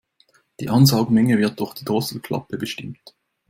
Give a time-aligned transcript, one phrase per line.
[0.59, 3.13] Die Ansaugmenge wird durch die Drosselklappe bestimmt.